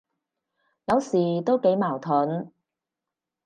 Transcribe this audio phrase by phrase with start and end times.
[0.85, 2.51] 有時都幾矛盾，